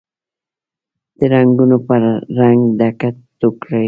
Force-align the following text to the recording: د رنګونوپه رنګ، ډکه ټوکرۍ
د 1.17 1.19
رنګونوپه 1.33 1.95
رنګ، 2.37 2.59
ډکه 2.77 3.09
ټوکرۍ 3.39 3.79